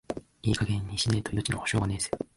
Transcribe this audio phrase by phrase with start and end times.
[0.41, 2.09] いい加減にしねえと、命の保証はねえぜ。